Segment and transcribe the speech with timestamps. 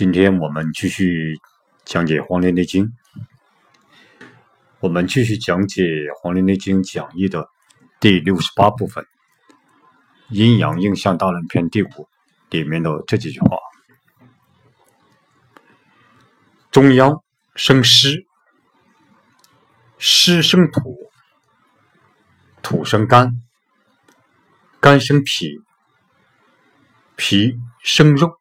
[0.00, 1.38] 今天我们继续
[1.84, 2.86] 讲解《黄帝内经》，
[4.80, 5.82] 我们继续讲解
[6.18, 7.46] 《黄帝内经讲义的
[8.00, 9.04] 第六十八部分
[10.32, 12.08] “阴阳应象大论篇”第五
[12.48, 13.58] 里面的这几句话
[16.72, 17.22] ：“中央
[17.54, 18.24] 生湿，
[19.98, 20.96] 湿生土，
[22.62, 23.38] 土生肝，
[24.80, 25.60] 肝生脾，
[27.16, 28.34] 脾生肉。”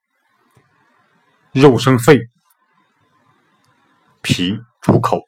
[1.60, 2.30] 肉生肺，
[4.22, 5.28] 脾主口。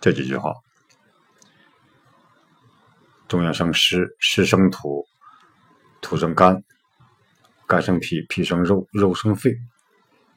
[0.00, 0.54] 这几句话：
[3.28, 5.06] 中央生湿，湿生土，
[6.00, 6.64] 土生肝，
[7.66, 9.54] 肝生脾，脾生肉，肉生肺，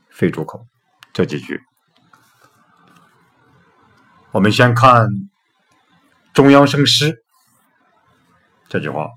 [0.10, 0.68] 肺主口。
[1.14, 1.62] 这几句，
[4.32, 5.08] 我们先看
[6.34, 7.24] 中央生湿
[8.68, 9.08] 这句话。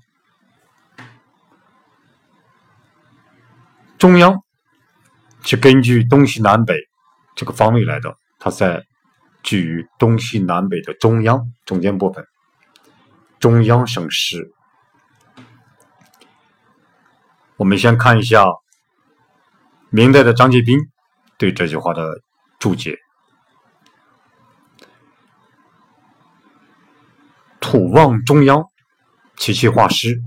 [3.97, 4.43] 中央
[5.43, 6.75] 是根据东西南北
[7.35, 8.83] 这个方位来的，它在
[9.43, 12.25] 居于东西南北的中央中间部分。
[13.39, 14.53] 中央生湿，
[17.57, 18.45] 我们先看一下
[19.89, 20.79] 明代的张继宾
[21.37, 22.21] 对这句话的
[22.57, 22.97] 注解：
[27.59, 28.63] 土旺中央，
[29.35, 30.21] 其气化湿。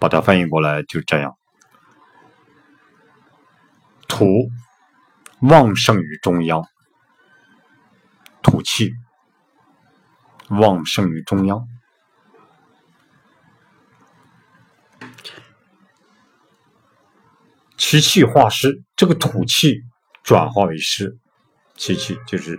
[0.00, 1.36] 把它翻译过来就这样：
[4.08, 4.48] 土
[5.42, 6.66] 旺盛于中央，
[8.42, 8.94] 土气
[10.48, 11.68] 旺盛于中央，
[17.76, 18.82] 其气化湿。
[18.96, 19.82] 这个土气
[20.22, 21.18] 转化为湿，
[21.76, 22.58] 其气就是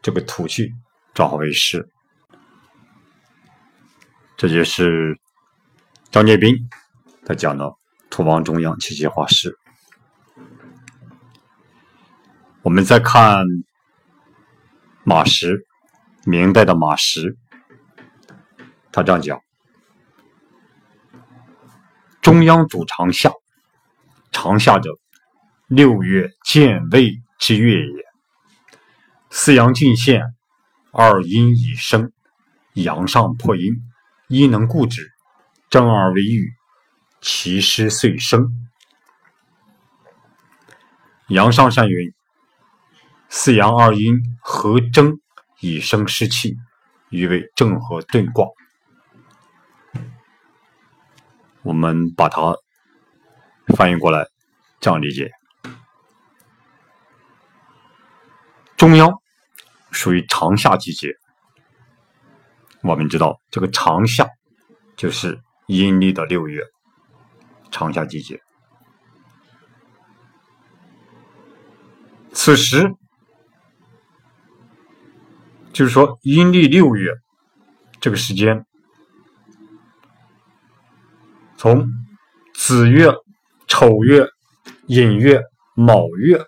[0.00, 0.72] 这个土气
[1.12, 1.86] 转化为湿，
[4.38, 5.20] 这就是。
[6.18, 6.68] 张建斌
[7.24, 7.72] 他讲的
[8.10, 9.56] “土旺中央，气气化师”。
[12.62, 13.46] 我们再看
[15.04, 15.64] 马识，
[16.24, 17.36] 明代的马识，
[18.90, 19.40] 他这样讲
[22.20, 23.30] ：“中央主长夏，
[24.32, 24.90] 长夏者，
[25.68, 28.04] 六月建位之月也。
[29.30, 30.24] 四阳尽现，
[30.90, 32.10] 二阴已生，
[32.72, 33.72] 阳上破阴，
[34.26, 35.08] 阴能固之。”
[35.70, 36.54] 正而为雨，
[37.20, 38.48] 其湿遂生。
[41.26, 42.14] 阳上善云：
[43.28, 45.20] 四阳二阴合征，
[45.60, 46.56] 以生湿气，
[47.10, 48.46] 欲为正和遁卦。
[51.60, 52.56] 我们把它
[53.76, 54.26] 翻译过来，
[54.80, 55.30] 这样理解：
[58.74, 59.12] 中央
[59.90, 61.14] 属于长夏季节。
[62.80, 64.26] 我们知道，这个长夏
[64.96, 65.38] 就是。
[65.68, 66.62] 阴历的六月，
[67.70, 68.40] 长夏季节。
[72.32, 72.90] 此时，
[75.74, 77.12] 就是说阴历六月
[78.00, 78.64] 这个时间，
[81.58, 81.86] 从
[82.54, 83.12] 子月、
[83.66, 84.26] 丑月、
[84.86, 85.42] 寅月、
[85.74, 86.42] 卯月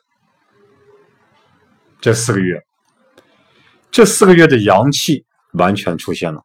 [2.00, 2.58] 这四个月，
[3.90, 6.42] 这四个月的阳气完全出现了。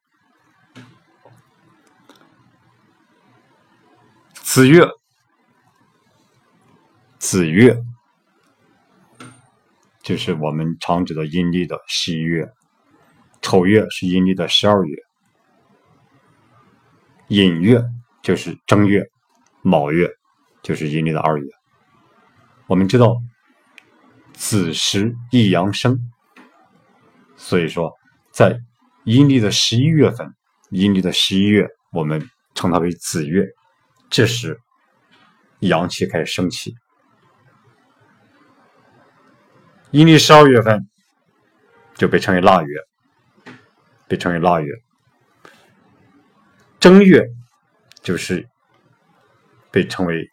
[4.55, 4.87] 子月，
[7.19, 7.77] 子月
[10.01, 12.49] 就是我们常指的阴历的十一月，
[13.41, 14.97] 丑月是阴历的十二月，
[17.27, 17.83] 寅月
[18.23, 19.03] 就是正月，
[19.61, 20.09] 卯月
[20.63, 21.45] 就是阴历的二月。
[22.67, 23.17] 我们知道
[24.31, 25.99] 子时一阳生，
[27.35, 27.91] 所以说
[28.31, 28.57] 在
[29.03, 30.33] 阴历的十一月份，
[30.69, 33.45] 阴历的十一月，我们称它为子月。
[34.09, 34.57] 这时，
[35.59, 36.73] 阳气开始升起。
[39.91, 40.87] 阴历十二月份
[41.95, 42.79] 就被称为腊月，
[44.07, 44.71] 被称为腊月。
[46.79, 47.25] 正月
[48.01, 48.47] 就是
[49.71, 50.29] 被称为，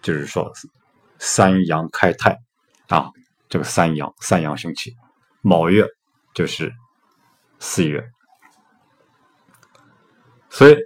[0.00, 0.50] 就是说
[1.18, 2.36] 三阳开泰
[2.88, 3.10] 啊，
[3.48, 4.96] 这个三阳三阳升起。
[5.40, 5.86] 卯月
[6.34, 6.72] 就是
[7.60, 8.10] 四月，
[10.50, 10.76] 所以。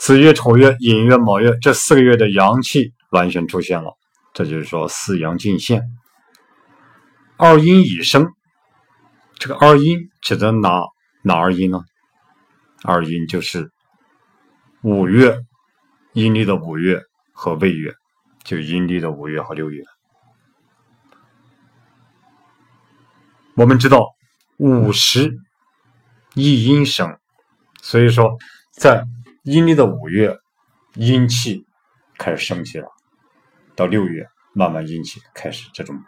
[0.00, 3.94] 子月、丑月、寅月、卯月这四个月的阳气完全出现了，
[4.32, 5.82] 这就是说四阳尽现，
[7.36, 8.26] 二阴已生。
[9.38, 10.86] 这个二阴指的哪
[11.22, 11.84] 哪二阴呢？
[12.82, 13.70] 二阴就是
[14.80, 15.38] 五月，
[16.14, 17.02] 阴历的五月
[17.34, 17.94] 和未月，
[18.42, 19.84] 就阴历的五月和六月。
[23.54, 24.06] 我们知道
[24.56, 25.36] 午时
[26.32, 27.18] 一阴生，
[27.82, 28.38] 所以说
[28.72, 29.04] 在。
[29.42, 30.38] 阴历的五月
[30.96, 31.64] 阴气
[32.18, 32.88] 开始升起了，
[33.74, 35.98] 到六月慢慢阴气开始这种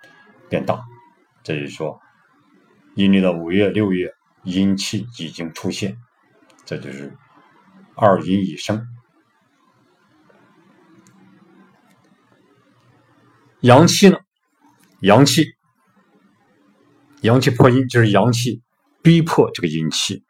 [0.51, 0.83] 变大，
[1.43, 1.99] 这就是说，
[2.95, 4.13] 阴历的五月、六月
[4.45, 5.97] 阴气已经出现，
[6.67, 7.17] 这就是
[7.95, 8.87] 二阴已生。
[13.61, 14.19] 阳气呢？
[15.01, 15.55] 阳气，
[17.23, 18.61] 阳气破阴，就是阳气
[19.03, 20.23] 逼迫这个阴气。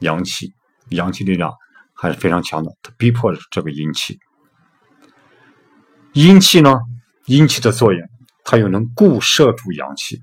[0.00, 0.52] 阳气，
[0.90, 1.52] 阳气力量
[1.94, 4.18] 还是非常强的，它逼迫着这个阴气。
[6.12, 6.78] 阴气呢？
[7.26, 8.08] 阴气的作用，
[8.44, 10.20] 它又能固摄住阳气。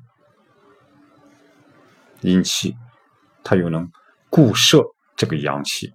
[2.22, 2.76] 阴气，
[3.44, 3.90] 它又能
[4.30, 4.84] 固摄
[5.16, 5.92] 这个阳气。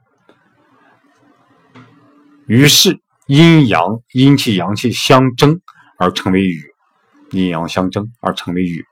[2.46, 3.00] 于是。
[3.28, 5.60] 阴阳阴气阳气相争
[5.98, 6.62] 而成为雨，
[7.32, 8.84] 阴阳相争而成为雨，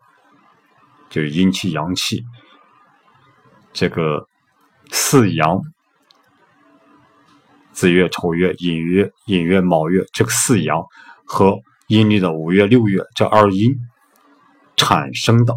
[1.09, 2.25] 就是阴气阳气
[3.73, 4.27] 这个
[4.91, 5.61] 四阳
[7.73, 10.85] 子月丑月寅月寅月卯月这个四阳
[11.25, 11.59] 和
[11.89, 13.75] 阴历的五月六月这二阴
[14.77, 15.57] 产生的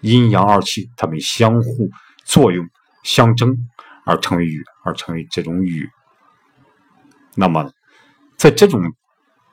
[0.00, 1.90] 阴阳二气，它们相互
[2.24, 2.68] 作用
[3.04, 3.56] 相争
[4.04, 5.88] 而成为雨，而成为这种雨。
[7.34, 7.70] 那么，
[8.36, 8.80] 在这种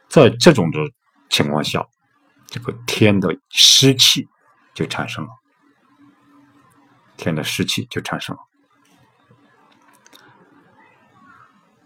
[0.08, 0.80] 在这种的
[1.30, 1.86] 情况下，
[2.48, 4.26] 这个天的湿气
[4.74, 5.30] 就产生了，
[7.18, 8.42] 天的湿气就产生了。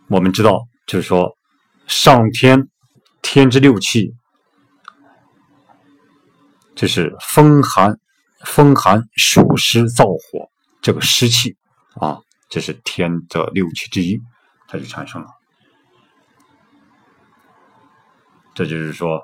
[0.08, 1.38] 我们知道，就是说，
[1.88, 2.68] 上天
[3.22, 4.14] 天之六气，
[6.76, 7.98] 就是风寒、
[8.46, 10.50] 风寒、暑湿、燥火，
[10.82, 11.56] 这个湿气
[11.96, 12.20] 啊，
[12.50, 14.20] 这是天的六气之一，
[14.68, 15.30] 它就产生了。
[18.54, 19.22] 这就是说，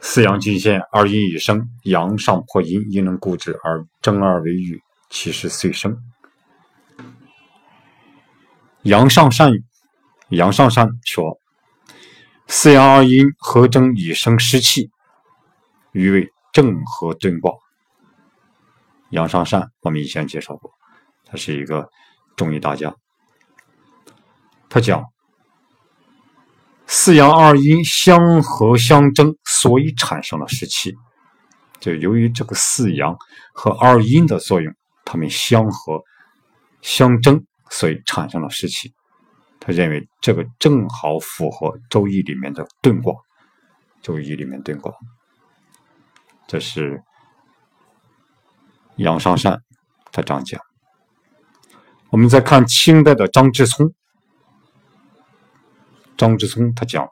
[0.00, 4.80] 四阳尽现，二阴已生，阳上破阴，阴能固之而争二为雨，
[5.10, 5.98] 其实遂生。
[8.82, 9.52] 阳上善，
[10.30, 11.40] 阳上善说，
[12.46, 14.90] 四阳二阴合争以生湿气，
[15.92, 17.52] 余为正和遁卦。
[19.10, 20.72] 阳上善我们以前介绍过，
[21.26, 21.90] 他是一个
[22.36, 22.94] 中医大家，
[24.68, 25.04] 他讲。
[27.00, 30.92] 四阳二阴相合相争，所以产生了湿气。
[31.78, 33.16] 就由于这个四阳
[33.54, 34.74] 和二阴的作用，
[35.04, 36.02] 它们相合
[36.82, 37.40] 相争，
[37.70, 38.92] 所以产生了湿气。
[39.60, 43.14] 他认为这个正好符合《周易》里面的遁卦，
[44.02, 44.92] 《周易》里面遁卦。
[46.48, 47.00] 这是
[48.96, 49.56] 杨尚善
[50.10, 50.60] 他这样讲。
[52.10, 53.88] 我们再看清代的张之聪。
[56.18, 57.08] 张之聪他讲：“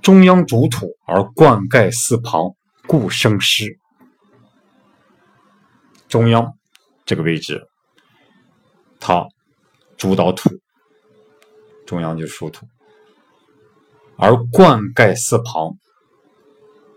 [0.00, 2.54] 中央主土而灌溉四旁，
[2.86, 3.78] 故生湿。
[6.08, 6.54] 中央
[7.04, 7.68] 这个位置，
[8.98, 9.28] 它
[9.98, 10.48] 主导土，
[11.86, 12.66] 中央就是属土，
[14.16, 15.76] 而灌溉四旁，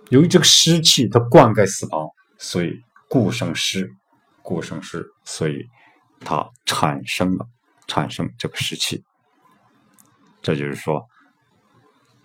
[0.07, 2.71] 由于这个湿气它灌溉四旁，所以
[3.09, 3.89] 故生湿，
[4.41, 5.65] 故生湿，所以
[6.21, 7.45] 它产生了。”
[7.87, 9.03] 产生这个湿气，
[10.41, 11.07] 这就是说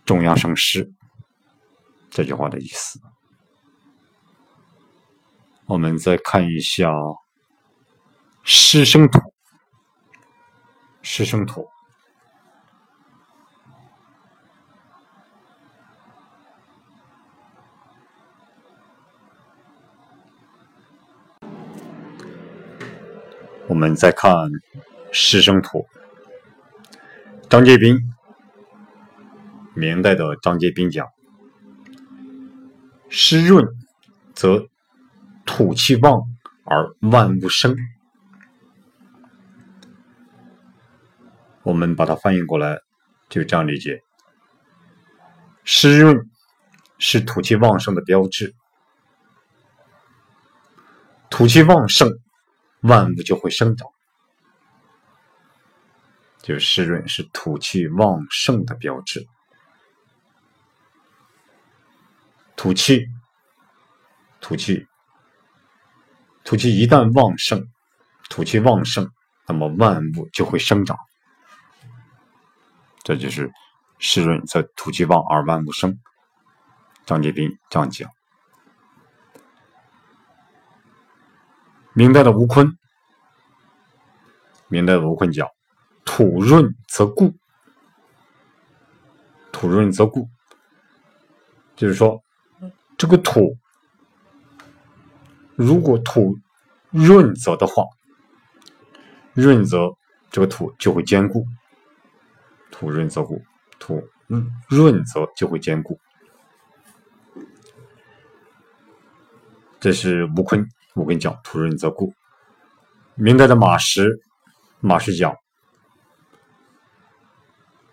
[0.05, 0.93] 中央生湿
[2.11, 3.00] 这句话的意思。
[5.66, 6.92] 我们再看一下
[8.42, 9.33] 湿生土，
[11.00, 11.69] 湿生土，
[23.69, 24.50] 我们再看。
[25.14, 25.87] 湿生土，
[27.50, 27.99] 张介宾，
[29.75, 31.07] 明代的张介宾讲：
[33.11, 33.62] 湿润
[34.35, 34.66] 则
[35.45, 36.23] 土气旺
[36.64, 37.76] 而万物生。
[41.62, 42.81] 我们把它翻译过来，
[43.28, 44.02] 就这样理解：
[45.62, 46.31] 湿润
[46.99, 48.54] 是土气旺盛的标志，
[51.28, 52.11] 土气旺盛，
[52.81, 53.87] 万物就会生长。
[56.42, 59.26] 就是湿润是土气旺盛的标志，
[62.56, 63.06] 土气，
[64.40, 64.84] 土气，
[66.44, 67.64] 土气一旦旺盛，
[68.28, 69.08] 土气旺盛，
[69.46, 70.99] 那么万物就会生长。
[73.04, 73.52] 这就是
[74.00, 75.96] 湿润则土气旺而万物生。
[77.06, 78.11] 张杰斌这样讲。
[81.94, 82.76] 明代的吴坤，
[84.68, 85.46] 明代的吴坤讲。
[86.04, 87.32] 土润则固，
[89.52, 90.28] 土润则固，
[91.76, 92.23] 就是说，
[92.99, 93.56] 这个土
[95.56, 96.37] 如果土
[96.90, 97.85] 润泽的话，
[99.32, 99.90] 润泽
[100.30, 101.47] 这个土就会坚固。
[102.71, 103.40] 土润则固，
[103.78, 104.02] 土
[104.68, 105.99] 润泽就会坚固。
[109.78, 112.12] 这是吴坤，吴坤讲土润则固。
[113.14, 114.21] 明代的马识，
[114.80, 115.37] 马识讲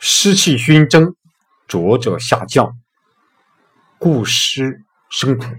[0.01, 1.13] 湿气熏蒸，
[1.67, 2.77] 浊者下降，
[3.97, 5.53] 故湿生土。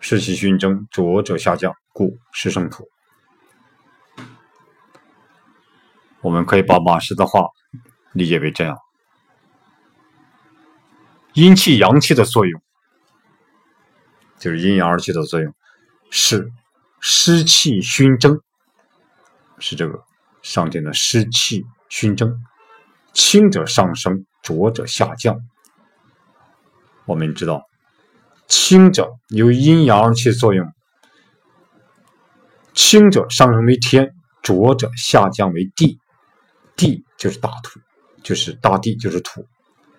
[0.00, 2.88] 湿气熏蒸，浊者下降，故湿生土。
[6.20, 7.46] 我们可以把马氏的话
[8.12, 8.76] 理解为这样：
[11.34, 12.60] 阴气、阳气的作用，
[14.36, 15.54] 就是阴阳二气的作用，
[16.10, 16.50] 是
[16.98, 18.40] 湿气熏蒸，
[19.60, 20.02] 是这个
[20.42, 22.42] 上天的湿气熏蒸，
[23.12, 25.38] 清者上升，浊者下降。
[27.04, 27.66] 我们知道。
[28.46, 30.66] 清者由阴阳气作用，
[32.74, 36.00] 清者上升为天，浊者下降为地，
[36.74, 37.78] 地就是大土，
[38.24, 39.46] 就是大地，就是土。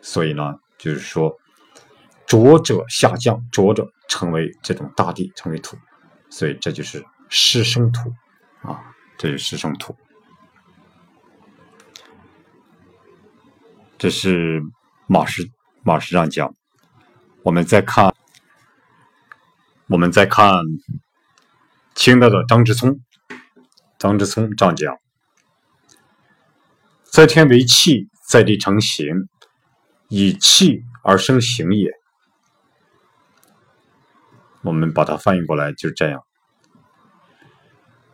[0.02, 1.34] 所以呢，就是说，
[2.28, 5.78] 浊者下降，浊者成为这种大地，成为土，
[6.30, 8.12] 所以这就是湿生土
[8.64, 8.82] 啊，
[9.18, 9.96] 这就是湿生土。
[14.02, 14.64] 这是
[15.06, 15.48] 马师
[15.84, 16.56] 马师长讲，
[17.44, 18.12] 我们再看。
[19.90, 20.56] 我们再看
[21.94, 23.00] 清代的张之聪，
[24.00, 24.98] 张之聪这样讲
[27.14, 29.06] ：“在天为气，在地成形，
[30.08, 31.92] 以气而生形也。”
[34.66, 36.24] 我们把它翻译过来就是这样：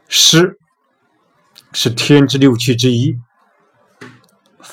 [0.09, 0.59] 湿
[1.71, 3.17] 是天之六气之一，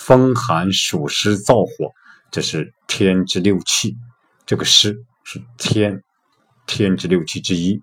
[0.07, 1.93] 风寒暑湿燥火，
[2.31, 3.97] 这是天之六气。
[4.45, 6.03] 这个湿是天。
[6.67, 7.83] 天之六气之一，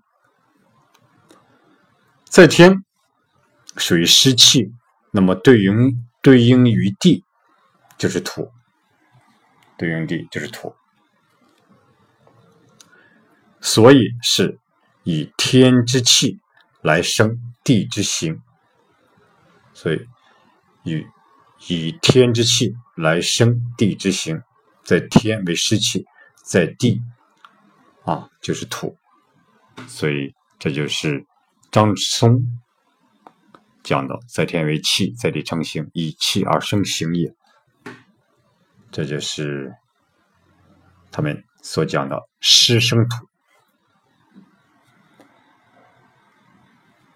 [2.24, 2.74] 在天
[3.76, 4.72] 属于湿气，
[5.12, 7.22] 那么对应对应于地
[7.96, 8.50] 就是土，
[9.78, 10.74] 对应地就是土，
[13.60, 14.58] 所以是
[15.04, 16.40] 以天之气
[16.82, 18.42] 来生地之形，
[19.72, 20.04] 所以
[20.82, 21.06] 与
[21.68, 24.42] 以天之气来生地之形，
[24.84, 26.04] 在天为湿气，
[26.44, 27.00] 在地。
[28.04, 28.96] 啊，就是土，
[29.86, 31.24] 所以这就是
[31.70, 32.42] 张松
[33.84, 37.32] 讲的“在天为气，在地成形，以气而生形也”。
[38.90, 39.72] 这就是
[41.12, 43.28] 他们所讲的“湿生土”。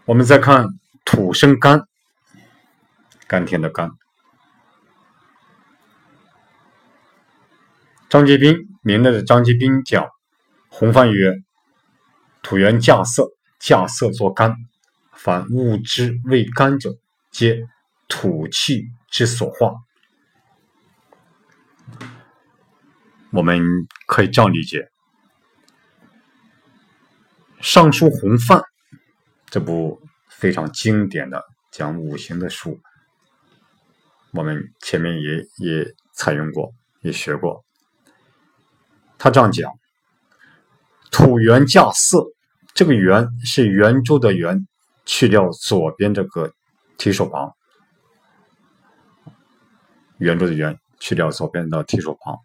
[0.06, 0.68] 我们再看
[1.04, 1.82] “土生甘”，
[3.26, 3.90] 甘甜的甘。
[8.08, 10.08] 张杰斌，明代的张杰斌讲。
[10.68, 11.32] 洪范曰
[12.40, 14.54] ：“土元稼色，稼色作干。
[15.12, 16.96] 凡物之未干者，
[17.32, 17.66] 皆
[18.06, 19.72] 土气之所化。”
[23.32, 23.60] 我们
[24.06, 24.82] 可以这样理解：
[27.60, 28.60] 《尚书洪范》
[29.46, 32.78] 这部非常经典的讲五行的书，
[34.30, 37.65] 我们前面也也采用过，也学过。
[39.18, 39.72] 他这样讲。
[41.10, 42.24] 土元稼色，
[42.74, 44.66] 这个元是圆周的圆，
[45.04, 46.52] 去掉左边这个
[46.98, 47.54] 提手旁。
[50.18, 52.36] 圆周的圆去掉左边的提手旁。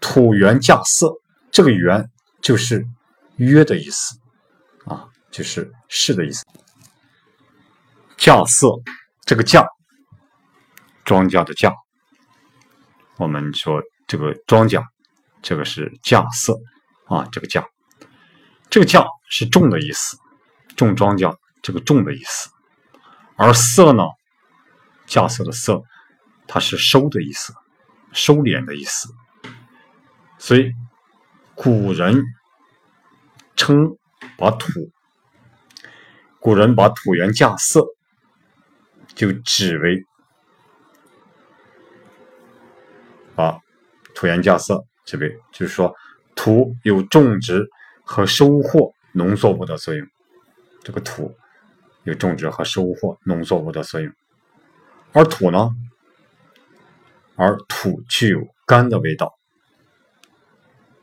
[0.00, 1.12] 土元稼色，
[1.50, 2.08] 这个元
[2.40, 2.86] 就是
[3.36, 4.18] 约的意思
[4.84, 6.44] 啊，就是是的意思。
[8.16, 8.68] 稼色，
[9.24, 9.64] 这个稼，
[11.04, 11.72] 庄稼的稼，
[13.16, 14.84] 我们说这个庄稼，
[15.48, 16.60] 这个是稼色。
[17.06, 17.66] 啊，这个稼，
[18.68, 20.18] 这个稼是种的意思，
[20.76, 22.50] 种庄稼这个种的意思，
[23.34, 24.02] 而色呢，
[25.06, 25.82] 稼色的色，
[26.46, 27.54] 它是收的意思，
[28.12, 29.08] 收敛的意思，
[30.36, 30.70] 所以
[31.54, 32.22] 古人
[33.56, 33.96] 称
[34.36, 34.90] 把土，
[36.40, 37.86] 古人把土元稼色，
[39.14, 40.04] 就指为
[43.34, 43.58] 把
[44.14, 45.94] 土元稼色这为，就是说。
[46.40, 47.66] 土有种植
[48.04, 50.06] 和收获农作物的作用，
[50.84, 51.36] 这个土
[52.04, 54.08] 有种植和收获农作物的作用，
[55.12, 55.68] 而土呢，
[57.34, 59.36] 而土具有甘的味道，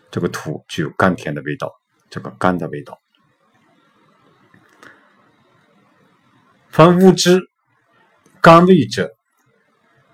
[0.10, 1.70] 这个土具有甘甜的味道，
[2.10, 2.98] 这个甘的味道。
[6.70, 7.42] 凡物之
[8.42, 9.14] 甘味者，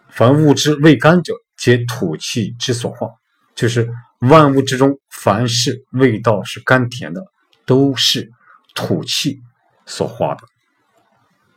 [0.10, 3.08] 凡物之味甘者，皆土气之所化，
[3.56, 3.90] 就是。
[4.30, 7.26] 万物之中，凡是味道是甘甜的，
[7.66, 8.30] 都是
[8.76, 9.42] 土气
[9.88, 10.44] 所化的，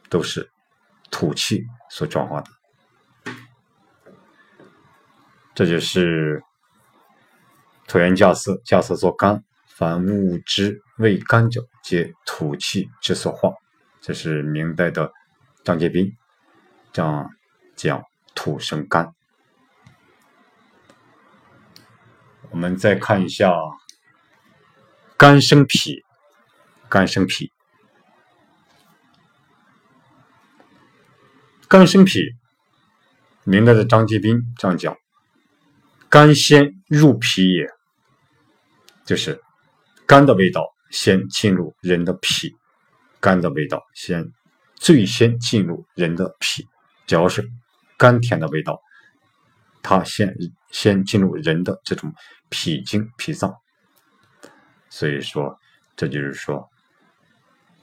[0.09, 0.51] 都是
[1.11, 3.33] 土气所转化的。
[5.55, 6.43] 这就是
[7.87, 13.53] 土元稼色，稼色作甘，凡物之味甘者，皆土气之所化。
[14.01, 15.13] 这是明代的
[15.63, 16.11] 张介宾
[16.95, 17.29] 这样
[17.77, 18.03] 讲
[18.35, 19.13] 土生甘。
[22.55, 23.53] 我们再看一下
[25.17, 26.05] 肝生脾，
[26.89, 27.51] 肝生脾，
[31.67, 32.21] 肝生脾。
[33.43, 34.97] 明代的张介宾这样讲：
[36.09, 37.67] 肝先入脾也，
[39.05, 39.43] 就是
[40.07, 42.55] 肝的味道先进入人的脾。
[43.19, 44.31] 肝的味道先
[44.77, 46.65] 最先进入人的脾，
[47.05, 47.45] 只要是
[47.99, 48.81] 甘甜的味道，
[49.85, 50.35] 它先
[50.73, 52.12] 先进入人的这种
[52.49, 53.55] 脾经脾脏。
[54.91, 55.57] 所以说，
[55.95, 56.69] 这就是说，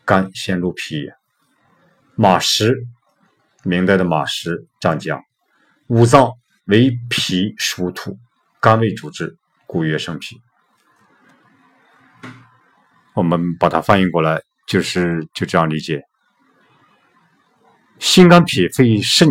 [0.04, 1.10] 肝先入脾。
[2.16, 2.76] 马识，
[3.64, 5.24] 明代的马识这样讲：
[5.88, 6.32] 五脏
[6.66, 8.18] 为脾属土，
[8.60, 10.42] 肝为主之，故曰生脾。
[13.14, 14.42] 我们把它翻译过来。
[14.68, 16.02] 就是就这样理解，
[18.00, 19.28] 心肝脾肺肾，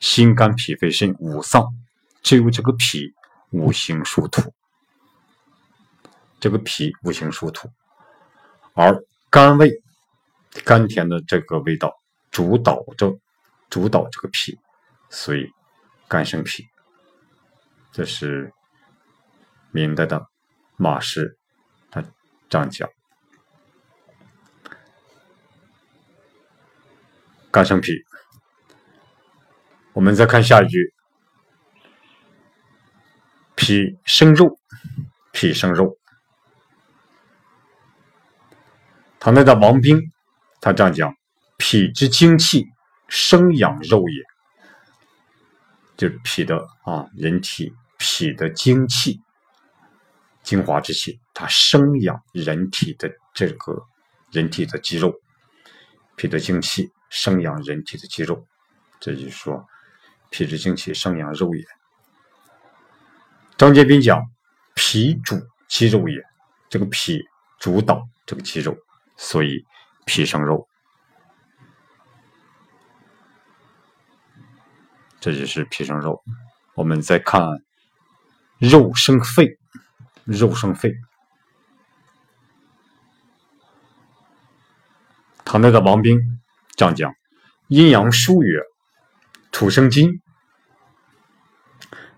[0.00, 1.72] 心肝脾肺肾五脏，
[2.22, 3.12] 只有这个脾
[3.50, 4.54] 五行属土，
[6.40, 7.68] 这个脾五行属土，
[8.74, 9.70] 而甘味
[10.64, 11.92] 甘甜的这个味道
[12.30, 13.18] 主导着
[13.68, 14.58] 主导这个脾，
[15.10, 15.48] 所以
[16.08, 16.64] 肝生脾。
[17.90, 18.52] 这是
[19.70, 20.26] 明代的
[20.76, 21.36] 马氏
[21.90, 22.02] 他
[22.48, 22.88] 这样讲。
[27.50, 27.92] 肝生脾，
[29.92, 30.94] 我们再看下一句：
[33.54, 34.58] 脾生肉，
[35.32, 35.96] 脾生肉。
[39.20, 40.00] 唐代的王冰，
[40.60, 41.14] 他这样讲：
[41.56, 42.66] 脾之精气，
[43.08, 44.22] 生养肉也。
[45.96, 49.20] 就是脾的啊，人体脾的精气、
[50.42, 53.82] 精华之气，它生养人体的这个
[54.32, 55.14] 人体的肌肉，
[56.16, 56.90] 脾的精气。
[57.14, 58.48] 生养人体的肌肉，
[58.98, 59.66] 这就是说，
[60.30, 61.62] 脾之精气生养肉也。
[63.62, 64.20] 张杰斌讲，
[64.74, 66.20] 脾主肌肉也，
[66.68, 67.22] 这个脾
[67.60, 68.76] 主导这个肌肉，
[69.16, 69.64] 所以
[70.04, 70.66] 脾生肉。
[75.20, 76.24] 这就是脾生肉。
[76.74, 77.40] 我们再看，
[78.58, 79.56] 肉生肺，
[80.24, 80.92] 肉生肺。
[85.44, 86.18] 唐代的王冰。
[86.74, 87.14] 这样讲，
[87.68, 88.58] 阴阳疏曰
[89.52, 90.20] ：“土生金。”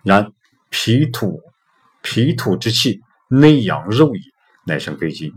[0.03, 0.33] 然
[0.77, 1.41] 脾土，
[2.03, 4.21] 脾土之气，内养肉也，
[4.67, 5.33] 乃生肺金。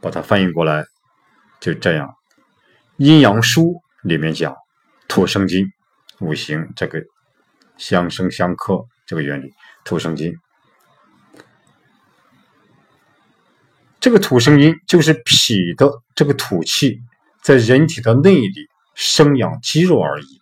[0.00, 0.86] 把它翻译过来，
[1.60, 2.16] 就这样。
[2.96, 4.56] 阴阳书里面讲，
[5.06, 5.66] 土生金，
[6.20, 7.02] 五行这个
[7.76, 9.52] 相生相克这个原理，
[9.84, 10.34] 土生金。
[14.00, 17.02] 这个土生金，就是脾的这个土气
[17.42, 20.39] 在人体的内里生养肌肉而已。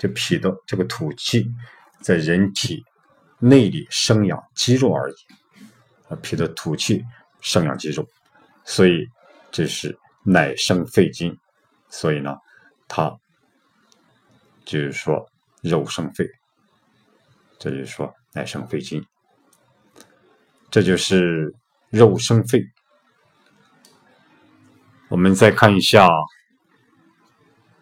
[0.00, 1.46] 就脾的这个土气
[2.00, 2.82] 在人体
[3.38, 5.14] 内里生养肌肉而已。
[6.08, 7.04] 啊，脾的土气
[7.40, 8.04] 生养肌肉，
[8.64, 9.06] 所以
[9.52, 11.32] 这是乃生肺经。
[11.88, 12.34] 所以呢，
[12.88, 13.16] 它
[14.64, 15.24] 就是说
[15.62, 16.26] 肉生肺，
[17.60, 19.00] 这就是说乃生肺经。
[20.68, 21.54] 这就是。
[21.92, 22.62] 肉生肺，
[25.08, 26.08] 我们再看一下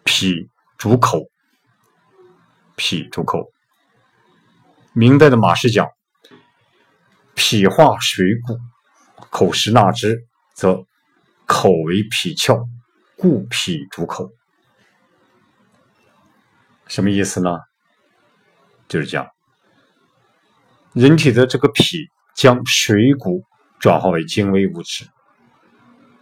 [0.03, 1.21] 脾主口，
[2.79, 3.51] 脾主口。
[4.93, 5.85] 明代的马氏讲，
[7.35, 8.57] 脾化水谷，
[9.29, 10.85] 口实纳之，则
[11.45, 12.65] 口为脾窍，
[13.17, 14.31] 故脾主口。
[16.87, 17.59] 什么意思呢？
[18.87, 19.27] 就是讲
[20.93, 23.43] 人体的这个脾将水谷。
[23.79, 25.07] 转化为精微物质，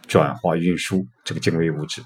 [0.06, 2.04] 转化运输这个精微物质，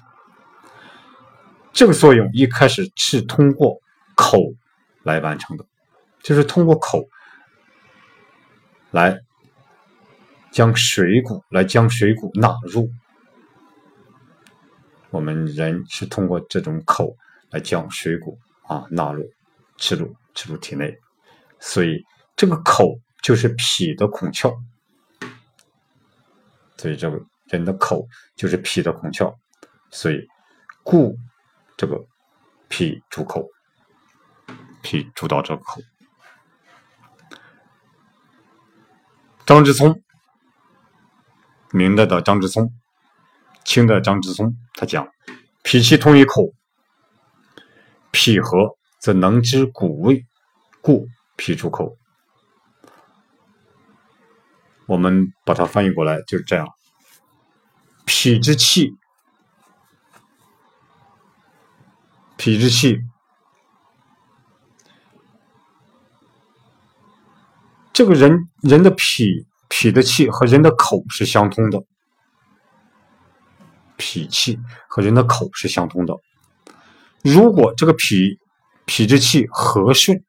[1.71, 3.77] 这个作用一开始是通过
[4.15, 4.39] 口
[5.03, 5.65] 来完成的，
[6.21, 7.07] 就是通过口
[8.91, 9.19] 来
[10.51, 12.89] 将水谷来将水谷纳入。
[15.09, 17.15] 我们人是通过这种口
[17.51, 19.23] 来将水谷啊纳入
[19.77, 20.97] 吃入吃入体内，
[21.59, 22.03] 所以
[22.35, 24.55] 这个口就是脾的孔窍。
[26.77, 29.33] 所以这个人的口就是脾的孔窍，
[29.89, 30.27] 所以
[30.83, 31.15] 故
[31.77, 32.03] 这个
[32.67, 33.47] 脾主口，
[34.83, 35.81] 脾主导这个口。
[39.45, 40.03] 张之聪，
[41.71, 42.71] 明代的张之聪，
[43.65, 45.07] 清的张之聪，他讲
[45.63, 46.53] 脾气通于口，
[48.11, 50.25] 脾和则能知谷味，
[50.81, 51.97] 故脾出口。
[54.85, 56.67] 我们把它翻译过来就是这样：
[58.05, 58.97] 脾之气，
[62.37, 62.99] 脾之气。
[67.93, 71.79] 这个人人的脾脾的气和人的口是相通的，
[73.97, 74.57] 脾气
[74.89, 76.15] 和人的口是相通的。
[77.23, 78.39] 如果这个脾
[78.85, 80.23] 脾之气和顺，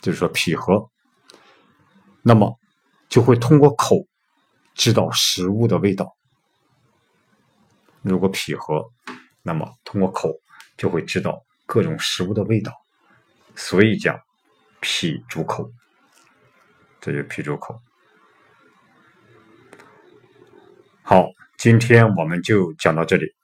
[0.00, 0.90] 就是说脾和，
[2.20, 2.58] 那么
[3.08, 3.96] 就会通过口
[4.74, 6.16] 知道食物的味道。
[8.02, 8.84] 如果脾和，
[9.42, 10.32] 那么通过口
[10.76, 12.72] 就会知道各种食物的味道。
[13.54, 14.25] 所以讲。
[14.88, 15.68] 脾主口，
[17.00, 17.82] 这就脾主口。
[21.02, 21.26] 好，
[21.58, 23.35] 今天我们就讲到这里。